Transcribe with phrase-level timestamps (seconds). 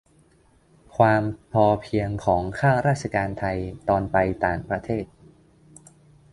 [0.97, 1.23] ความ
[1.53, 3.57] พอเพียงของข้าราชการไทย
[3.89, 5.05] ตอนไปต่างประเทศ